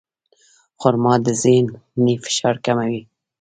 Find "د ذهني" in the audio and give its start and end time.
1.25-2.15